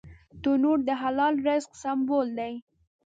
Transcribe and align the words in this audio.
تنور 0.41 0.79
د 0.87 0.89
حلال 1.01 1.35
رزق 1.47 1.71
سمبول 1.83 2.27
دی 2.39 2.53